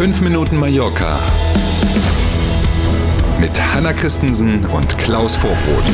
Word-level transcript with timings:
5 0.00 0.22
Minuten 0.22 0.56
Mallorca 0.56 1.20
mit 3.38 3.50
Hanna 3.60 3.92
Christensen 3.92 4.64
und 4.64 4.96
Klaus 4.96 5.36
Vorbrot. 5.36 5.84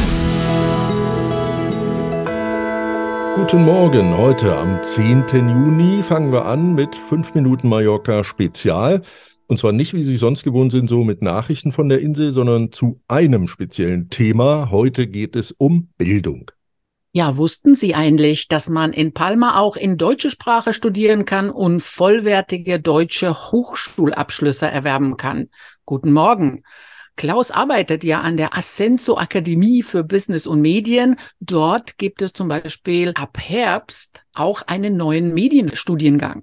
Guten 3.34 3.64
Morgen, 3.64 4.16
heute 4.16 4.56
am 4.56 4.80
10. 4.80 5.24
Juni 5.32 6.04
fangen 6.04 6.30
wir 6.30 6.44
an 6.44 6.76
mit 6.76 6.94
5 6.94 7.34
Minuten 7.34 7.68
Mallorca 7.68 8.22
Spezial. 8.22 9.02
Und 9.48 9.58
zwar 9.58 9.72
nicht, 9.72 9.92
wie 9.92 10.04
Sie 10.04 10.18
sonst 10.18 10.44
gewohnt 10.44 10.70
sind, 10.70 10.88
so 10.88 11.02
mit 11.02 11.20
Nachrichten 11.20 11.72
von 11.72 11.88
der 11.88 11.98
Insel, 11.98 12.30
sondern 12.30 12.70
zu 12.70 13.00
einem 13.08 13.48
speziellen 13.48 14.08
Thema. 14.08 14.70
Heute 14.70 15.08
geht 15.08 15.34
es 15.34 15.50
um 15.50 15.88
Bildung. 15.98 16.52
Ja, 17.16 17.38
wussten 17.38 17.74
Sie 17.74 17.94
eigentlich, 17.94 18.46
dass 18.46 18.68
man 18.68 18.92
in 18.92 19.14
Palma 19.14 19.58
auch 19.58 19.76
in 19.76 19.96
deutsche 19.96 20.28
Sprache 20.28 20.74
studieren 20.74 21.24
kann 21.24 21.48
und 21.48 21.82
vollwertige 21.82 22.78
deutsche 22.78 23.50
Hochschulabschlüsse 23.50 24.66
erwerben 24.66 25.16
kann? 25.16 25.48
Guten 25.86 26.12
Morgen. 26.12 26.62
Klaus 27.16 27.50
arbeitet 27.50 28.04
ja 28.04 28.20
an 28.20 28.36
der 28.36 28.54
Ascenso 28.54 29.16
Akademie 29.16 29.82
für 29.82 30.04
Business 30.04 30.46
und 30.46 30.60
Medien. 30.60 31.16
Dort 31.40 31.96
gibt 31.96 32.20
es 32.20 32.34
zum 32.34 32.48
Beispiel 32.48 33.12
ab 33.14 33.38
Herbst 33.40 34.22
auch 34.34 34.60
einen 34.66 34.98
neuen 34.98 35.32
Medienstudiengang. 35.32 36.42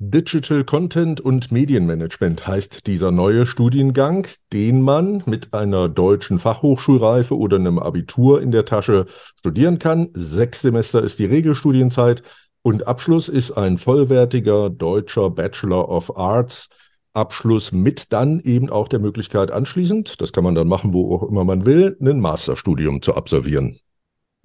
Digital 0.00 0.62
Content 0.62 1.20
und 1.20 1.50
Medienmanagement 1.50 2.46
heißt 2.46 2.86
dieser 2.86 3.10
neue 3.10 3.46
Studiengang, 3.46 4.28
den 4.52 4.80
man 4.80 5.24
mit 5.26 5.52
einer 5.52 5.88
deutschen 5.88 6.38
Fachhochschulreife 6.38 7.36
oder 7.36 7.56
einem 7.56 7.80
Abitur 7.80 8.40
in 8.40 8.52
der 8.52 8.64
Tasche 8.64 9.06
studieren 9.40 9.80
kann. 9.80 10.10
Sechs 10.12 10.60
Semester 10.62 11.02
ist 11.02 11.18
die 11.18 11.24
Regelstudienzeit 11.24 12.22
und 12.62 12.86
Abschluss 12.86 13.28
ist 13.28 13.50
ein 13.50 13.76
vollwertiger 13.76 14.70
deutscher 14.70 15.30
Bachelor 15.30 15.88
of 15.88 16.16
Arts. 16.16 16.68
Abschluss 17.12 17.72
mit 17.72 18.12
dann 18.12 18.38
eben 18.38 18.70
auch 18.70 18.86
der 18.86 19.00
Möglichkeit 19.00 19.50
anschließend, 19.50 20.20
das 20.20 20.32
kann 20.32 20.44
man 20.44 20.54
dann 20.54 20.68
machen, 20.68 20.92
wo 20.92 21.12
auch 21.12 21.28
immer 21.28 21.44
man 21.44 21.66
will, 21.66 21.96
ein 22.00 22.20
Masterstudium 22.20 23.02
zu 23.02 23.16
absolvieren. 23.16 23.80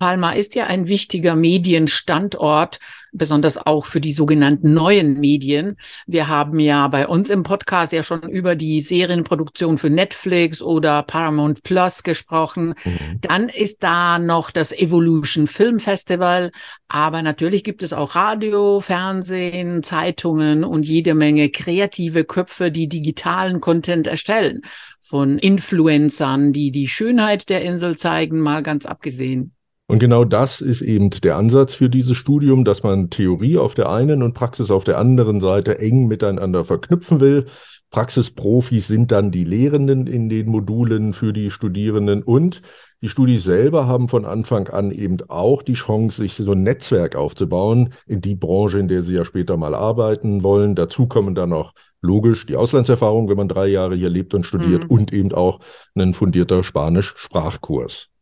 Palma 0.04 0.34
ist 0.34 0.54
ja 0.56 0.68
ein 0.68 0.90
wichtiger 0.90 1.34
Medienstandort, 1.34 2.80
besonders 3.14 3.58
auch 3.58 3.86
für 3.86 4.02
die 4.02 4.12
sogenannten 4.12 4.74
neuen 4.74 5.18
Medien. 5.18 5.78
Wir 6.08 6.28
haben 6.28 6.60
ja 6.60 6.90
bei 6.90 7.08
uns 7.08 7.30
im 7.30 7.44
Podcast 7.44 7.94
ja 7.94 8.04
schon 8.04 8.24
über 8.24 8.56
die 8.56 8.82
Serienproduktion 8.82 9.78
für 9.78 9.90
Netflix 9.90 10.62
oder 10.62 11.04
Paramount 11.04 11.64
Plus 11.64 12.04
gesprochen. 12.04 12.74
Mhm. 12.84 13.22
Dann 13.22 13.48
ist 13.48 13.82
da 13.82 14.20
noch 14.20 14.52
das 14.52 14.74
Evolution 14.74 15.48
Film 15.48 15.80
Festival. 15.80 16.52
Aber 16.90 17.22
natürlich 17.22 17.64
gibt 17.64 17.82
es 17.82 17.94
auch 17.94 18.16
Radio, 18.16 18.82
Fernsehen, 18.82 19.84
Zeitungen 19.84 20.66
und 20.66 20.86
jede 20.86 21.14
Menge 21.14 21.50
kreative 21.50 22.26
Köpfe, 22.26 22.72
die 22.72 22.90
digitalen 22.90 23.62
Content 23.62 24.08
erstellen. 24.08 24.64
Von 25.00 25.38
Influencern, 25.38 26.52
die 26.52 26.72
die 26.72 26.90
Schönheit 26.90 27.48
der 27.48 27.62
Insel 27.62 27.98
zeigen, 27.98 28.42
mal 28.42 28.64
ganz 28.64 28.86
abgesehen. 28.86 29.54
Und 29.88 30.00
genau 30.00 30.24
das 30.24 30.62
ist 30.62 30.82
eben 30.82 31.10
der 31.10 31.36
Ansatz 31.36 31.74
für 31.74 31.90
dieses 31.90 32.16
Studium, 32.16 32.64
dass 32.64 32.84
man 32.84 33.10
Theorie 33.10 33.58
auf 33.58 33.74
der 33.74 33.90
einen 33.90 34.24
und 34.24 34.34
Praxis 34.34 34.72
auf 34.72 34.86
der 34.86 34.98
anderen 34.98 35.42
Seite 35.42 35.80
eng 35.80 36.08
miteinander 36.08 36.64
verknüpfen 36.64 37.20
will. 37.20 37.46
Praxisprofis 37.92 38.88
sind 38.88 39.12
dann 39.12 39.30
die 39.30 39.44
Lehrenden 39.44 40.08
in 40.08 40.30
den 40.30 40.48
Modulen 40.48 41.14
für 41.14 41.34
die 41.34 41.52
Studierenden 41.52 42.24
und 42.24 42.62
die 43.02 43.10
Studis 43.10 43.44
selber 43.44 43.86
haben 43.86 44.08
von 44.08 44.24
Anfang 44.24 44.70
an 44.70 44.90
eben 44.90 45.18
auch 45.28 45.62
die 45.62 45.74
Chance, 45.74 46.22
sich 46.22 46.36
so 46.36 46.54
ein 46.54 46.64
Netzwerk 46.64 47.18
aufzubauen 47.18 47.94
in 48.08 48.22
die 48.22 48.36
Branche, 48.36 48.80
in 48.80 48.88
der 48.88 49.02
sie 49.02 49.16
ja 49.16 49.26
später 49.26 49.58
mal 49.58 49.76
arbeiten 49.76 50.42
wollen. 50.42 50.74
Dazu 50.76 51.08
kommen 51.08 51.36
dann 51.36 51.50
noch 51.50 51.74
logisch 52.02 52.46
die 52.46 52.56
Auslandserfahrung, 52.56 53.28
wenn 53.28 53.38
man 53.38 53.50
drei 53.50 53.68
Jahre 53.68 53.96
hier 53.96 54.10
lebt 54.10 54.34
und 54.34 54.46
studiert 54.46 54.86
mhm. 54.86 54.90
und 54.90 55.14
eben 55.14 55.34
auch 55.34 55.60
ein 55.96 56.14
fundierter 56.14 56.64
Spanisch-Sprachkurs. 56.64 58.13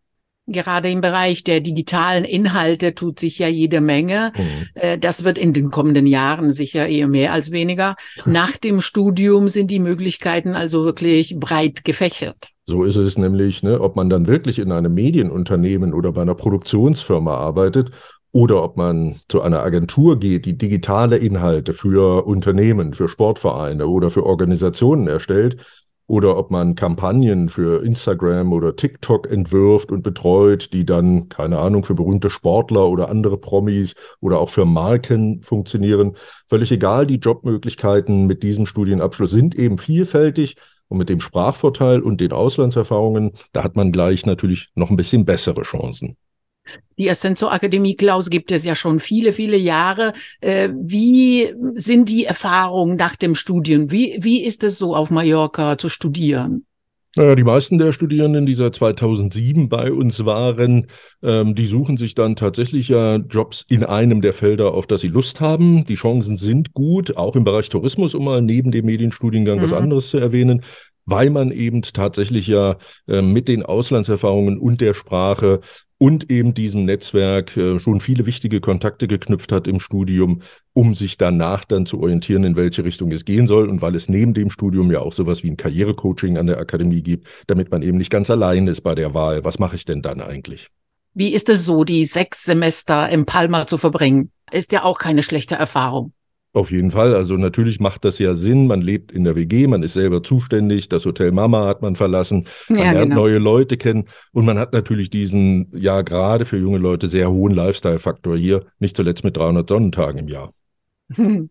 Gerade 0.52 0.90
im 0.90 1.02
Bereich 1.02 1.44
der 1.44 1.62
digitalen 1.62 2.24
Inhalte 2.24 2.94
tut 2.96 3.20
sich 3.20 3.40
ja 3.40 3.48
jede 3.48 3.82
Menge. 3.82 4.34
Mhm. 4.36 4.68
Äh, 4.76 4.98
das 4.98 5.24
wird 5.24 5.38
in 5.38 5.54
den 5.54 5.72
kommenden 5.72 6.08
Jahren 6.08 6.50
sicher 6.50 6.88
eher 6.88 7.08
mehr 7.08 7.34
als 7.34 7.52
weniger. 7.52 7.96
Nach 8.26 8.58
dem 8.58 8.82
Studium 8.82 9.48
sind 9.48 9.72
die 9.72 9.80
Möglichkeiten 9.80 10.54
also 10.56 10.84
wirklich 10.86 11.36
breit 11.40 11.84
gefächert. 11.84 12.50
So 12.66 12.84
ist 12.84 12.96
es 12.96 13.18
nämlich, 13.18 13.64
ne, 13.64 13.82
ob 13.82 13.96
man 13.96 14.10
dann 14.10 14.28
wirklich 14.28 14.60
in 14.60 14.72
einem 14.72 14.94
Medienunternehmen 14.94 15.94
oder 15.94 16.14
bei 16.14 16.22
einer 16.22 16.36
Produktionsfirma 16.36 17.36
arbeitet 17.36 17.92
oder 18.32 18.64
ob 18.64 18.78
man 18.78 19.18
zu 19.28 19.42
einer 19.42 19.62
Agentur 19.62 20.20
geht, 20.20 20.46
die 20.46 20.58
digitale 20.58 21.18
Inhalte 21.18 21.74
für 21.74 22.26
Unternehmen, 22.26 22.94
für 22.94 23.10
Sportvereine 23.10 23.88
oder 23.88 24.10
für 24.10 24.26
Organisationen 24.26 25.08
erstellt, 25.08 25.58
oder 26.12 26.38
ob 26.38 26.52
man 26.52 26.76
Kampagnen 26.76 27.48
für 27.48 27.86
Instagram 27.86 28.52
oder 28.52 28.76
TikTok 28.76 29.32
entwirft 29.32 29.94
und 29.94 30.04
betreut, 30.04 30.74
die 30.74 30.86
dann, 30.86 31.30
keine 31.30 31.58
Ahnung, 31.60 31.86
für 31.86 31.96
berühmte 31.96 32.30
Sportler 32.30 32.90
oder 32.90 33.08
andere 33.08 33.38
Promis 33.38 33.96
oder 34.20 34.42
auch 34.42 34.50
für 34.50 34.66
Marken 34.66 35.42
funktionieren. 35.42 36.18
Völlig 36.50 36.70
egal, 36.74 37.08
die 37.08 37.16
Jobmöglichkeiten 37.16 38.28
mit 38.28 38.44
diesem 38.44 38.66
Studienabschluss 38.66 39.32
sind 39.32 39.56
eben 39.56 39.78
vielfältig. 39.78 40.58
Und 40.90 40.98
mit 40.98 41.08
dem 41.08 41.22
Sprachvorteil 41.22 42.02
und 42.02 42.20
den 42.20 42.34
Auslandserfahrungen, 42.34 43.32
da 43.54 43.64
hat 43.64 43.78
man 43.78 43.94
gleich 43.94 44.26
natürlich 44.26 44.68
noch 44.76 44.90
ein 44.90 44.98
bisschen 44.98 45.24
bessere 45.24 45.62
Chancen. 45.62 46.18
Die 46.98 47.10
Ascenso 47.10 47.50
Akademie 47.50 47.96
Klaus 47.96 48.30
gibt 48.30 48.52
es 48.52 48.64
ja 48.64 48.76
schon 48.76 49.00
viele, 49.00 49.34
viele 49.34 49.58
Jahre. 49.58 50.14
Äh, 50.40 50.70
wie 50.74 51.54
sind 51.74 52.10
die 52.10 52.26
Erfahrungen 52.26 52.96
nach 52.96 53.16
dem 53.16 53.36
Studium? 53.36 53.92
Wie, 53.92 54.18
wie 54.22 54.44
ist 54.44 54.64
es 54.64 54.78
so 54.78 54.96
auf 54.96 55.10
Mallorca 55.10 55.78
zu 55.78 55.90
studieren? 55.90 56.66
Naja, 57.16 57.36
die 57.36 57.44
meisten 57.44 57.78
der 57.78 57.92
Studierenden, 57.92 58.46
die 58.46 58.54
seit 58.54 58.76
2007 58.76 59.68
bei 59.68 59.92
uns 59.92 60.24
waren, 60.26 60.88
ähm, 61.22 61.56
die 61.56 61.66
suchen 61.66 61.98
sich 61.98 62.16
dann 62.16 62.38
tatsächlich 62.38 62.88
ja 62.88 63.18
Jobs 63.18 63.66
in 63.68 63.84
einem 63.84 64.22
der 64.22 64.32
Felder, 64.32 64.74
auf 64.74 64.88
das 64.88 65.02
sie 65.02 65.10
Lust 65.10 65.42
haben. 65.42 65.84
Die 65.86 65.96
Chancen 65.96 66.38
sind 66.38 66.74
gut, 66.74 67.18
auch 67.18 67.36
im 67.36 67.44
Bereich 67.44 67.68
Tourismus, 67.68 68.16
um 68.16 68.24
mal 68.24 68.42
neben 68.42 68.72
dem 68.72 68.86
Medienstudiengang 68.86 69.58
mhm. 69.58 69.64
was 69.64 69.74
anderes 69.74 70.10
zu 70.10 70.18
erwähnen 70.20 70.62
weil 71.06 71.32
man 71.32 71.52
eben 71.52 71.82
tatsächlich 71.82 72.48
ja 72.48 72.78
äh, 73.08 73.22
mit 73.22 73.48
den 73.48 73.64
Auslandserfahrungen 73.64 74.60
und 74.60 74.82
der 74.82 74.94
Sprache 74.94 75.62
und 76.02 76.32
eben 76.32 76.56
diesem 76.56 76.86
Netzwerk 76.86 77.56
äh, 77.56 77.78
schon 77.78 78.02
viele 78.02 78.26
wichtige 78.26 78.60
Kontakte 78.60 79.08
geknüpft 79.08 79.52
hat 79.52 79.68
im 79.68 79.80
Studium, 79.80 80.42
um 80.74 80.96
sich 80.96 81.16
danach 81.16 81.64
dann 81.64 81.86
zu 81.86 82.02
orientieren, 82.02 82.44
in 82.44 82.56
welche 82.56 82.84
Richtung 82.84 83.12
es 83.12 83.24
gehen 83.24 83.46
soll 83.46 83.70
und 83.70 83.84
weil 83.84 83.94
es 83.94 84.10
neben 84.10 84.34
dem 84.34 84.50
Studium 84.50 84.92
ja 84.92 84.98
auch 84.98 85.14
sowas 85.14 85.44
wie 85.44 85.52
ein 85.52 85.58
Karrierecoaching 85.58 86.40
an 86.40 86.48
der 86.48 86.58
Akademie 86.58 87.04
gibt, 87.04 87.28
damit 87.46 87.70
man 87.70 87.84
eben 87.84 88.00
nicht 88.00 88.10
ganz 88.10 88.32
allein 88.32 88.66
ist 88.66 88.82
bei 88.82 88.96
der 88.96 89.14
Wahl. 89.14 89.44
Was 89.44 89.60
mache 89.60 89.76
ich 89.76 89.86
denn 89.86 90.02
dann 90.02 90.22
eigentlich? 90.22 90.70
Wie 91.14 91.36
ist 91.36 91.50
es 91.50 91.66
so, 91.66 91.84
die 91.84 92.04
sechs 92.06 92.46
Semester 92.46 93.08
im 93.08 93.28
Palma 93.28 93.68
zu 93.68 93.78
verbringen? 93.78 94.32
Ist 94.52 94.72
ja 94.72 94.84
auch 94.84 94.98
keine 94.98 95.22
schlechte 95.22 95.54
Erfahrung. 95.54 96.14
Auf 96.54 96.70
jeden 96.70 96.92
Fall. 96.92 97.16
Also 97.16 97.38
natürlich 97.38 97.80
macht 97.80 98.04
das 98.04 98.20
ja 98.20 98.36
Sinn. 98.36 98.68
Man 98.68 98.82
lebt 98.82 99.12
in 99.14 99.24
der 99.24 99.38
WG, 99.38 99.68
man 99.68 99.84
ist 99.84 99.94
selber 99.94 100.22
zuständig. 100.22 100.90
Das 100.90 101.06
Hotel 101.06 101.32
Mama 101.32 101.66
hat 101.66 101.82
man 101.82 101.96
verlassen. 101.96 102.46
Man 102.68 102.80
ja, 102.80 102.92
lernt 102.92 103.12
genau. 103.12 103.22
neue 103.22 103.38
Leute 103.38 103.78
kennen. 103.78 104.10
Und 104.34 104.46
man 104.46 104.60
hat 104.60 104.74
natürlich 104.74 105.10
diesen, 105.10 105.72
ja, 105.74 106.02
gerade 106.02 106.46
für 106.46 106.58
junge 106.58 106.78
Leute 106.78 107.08
sehr 107.08 107.32
hohen 107.32 107.54
Lifestyle-Faktor 107.54 108.36
hier. 108.38 108.66
Nicht 108.80 108.98
zuletzt 108.98 109.24
mit 109.24 109.38
300 109.38 109.68
Sonnentagen 109.68 110.20
im 110.20 110.28
Jahr. 110.28 110.54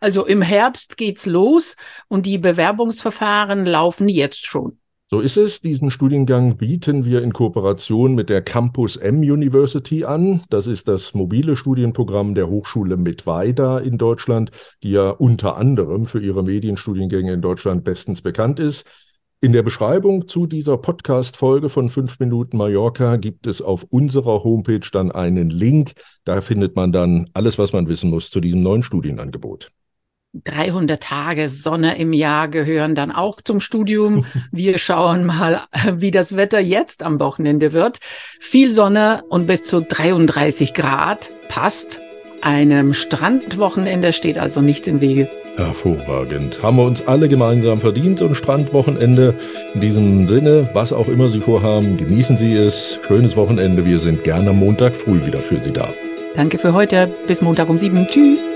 Also 0.00 0.26
im 0.26 0.42
Herbst 0.42 0.96
geht's 0.96 1.26
los 1.26 1.76
und 2.08 2.26
die 2.26 2.38
Bewerbungsverfahren 2.38 3.66
laufen 3.66 4.08
jetzt 4.08 4.46
schon. 4.46 4.79
So 5.12 5.18
ist 5.18 5.36
es. 5.36 5.60
Diesen 5.60 5.90
Studiengang 5.90 6.56
bieten 6.56 7.04
wir 7.04 7.20
in 7.22 7.32
Kooperation 7.32 8.14
mit 8.14 8.30
der 8.30 8.42
Campus 8.42 8.96
M 8.96 9.18
University 9.18 10.04
an. 10.04 10.44
Das 10.50 10.68
ist 10.68 10.86
das 10.86 11.14
mobile 11.14 11.56
Studienprogramm 11.56 12.36
der 12.36 12.48
Hochschule 12.48 12.96
Mittweida 12.96 13.78
in 13.78 13.98
Deutschland, 13.98 14.52
die 14.84 14.92
ja 14.92 15.10
unter 15.10 15.56
anderem 15.56 16.06
für 16.06 16.20
ihre 16.20 16.44
Medienstudiengänge 16.44 17.32
in 17.32 17.40
Deutschland 17.40 17.82
bestens 17.82 18.22
bekannt 18.22 18.60
ist. 18.60 18.86
In 19.40 19.52
der 19.52 19.64
Beschreibung 19.64 20.28
zu 20.28 20.46
dieser 20.46 20.76
Podcast-Folge 20.76 21.70
von 21.70 21.88
5 21.88 22.20
Minuten 22.20 22.56
Mallorca 22.56 23.16
gibt 23.16 23.48
es 23.48 23.60
auf 23.60 23.82
unserer 23.90 24.44
Homepage 24.44 24.88
dann 24.92 25.10
einen 25.10 25.50
Link. 25.50 25.94
Da 26.24 26.40
findet 26.40 26.76
man 26.76 26.92
dann 26.92 27.28
alles, 27.32 27.58
was 27.58 27.72
man 27.72 27.88
wissen 27.88 28.10
muss 28.10 28.30
zu 28.30 28.38
diesem 28.38 28.62
neuen 28.62 28.84
Studienangebot. 28.84 29.72
300 30.32 31.02
Tage 31.02 31.48
Sonne 31.48 31.98
im 31.98 32.12
Jahr 32.12 32.48
gehören 32.48 32.94
dann 32.94 33.10
auch 33.10 33.40
zum 33.40 33.60
Studium. 33.60 34.26
Wir 34.52 34.78
schauen 34.78 35.24
mal, 35.24 35.62
wie 35.92 36.10
das 36.10 36.36
Wetter 36.36 36.60
jetzt 36.60 37.02
am 37.02 37.18
Wochenende 37.18 37.72
wird. 37.72 37.98
Viel 38.38 38.70
Sonne 38.70 39.22
und 39.28 39.46
bis 39.46 39.64
zu 39.64 39.80
33 39.80 40.72
Grad 40.72 41.30
passt. 41.48 42.00
Einem 42.42 42.94
Strandwochenende 42.94 44.12
steht 44.12 44.38
also 44.38 44.62
nichts 44.62 44.88
im 44.88 45.00
Wege. 45.00 45.28
Hervorragend. 45.56 46.62
Haben 46.62 46.76
wir 46.76 46.84
uns 46.84 47.06
alle 47.06 47.28
gemeinsam 47.28 47.80
verdient, 47.80 48.20
so 48.20 48.26
ein 48.26 48.34
Strandwochenende. 48.34 49.34
In 49.74 49.80
diesem 49.80 50.28
Sinne, 50.28 50.70
was 50.72 50.92
auch 50.92 51.08
immer 51.08 51.28
Sie 51.28 51.40
vorhaben, 51.40 51.98
genießen 51.98 52.36
Sie 52.38 52.54
es. 52.54 52.98
Schönes 53.06 53.36
Wochenende. 53.36 53.84
Wir 53.84 53.98
sind 53.98 54.24
gerne 54.24 54.50
am 54.50 54.60
Montag 54.60 54.96
früh 54.96 55.26
wieder 55.26 55.40
für 55.40 55.62
Sie 55.62 55.72
da. 55.72 55.92
Danke 56.34 56.56
für 56.56 56.72
heute. 56.72 57.12
Bis 57.26 57.42
Montag 57.42 57.68
um 57.68 57.76
sieben. 57.76 58.06
Tschüss. 58.06 58.46